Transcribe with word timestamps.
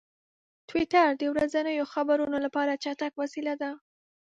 ټویټر 0.69 1.07
د 1.17 1.23
ورځنیو 1.33 1.89
خبرونو 1.93 2.37
لپاره 2.45 2.79
چټک 2.83 3.13
وسیله 3.21 3.53
ده. 3.61 3.71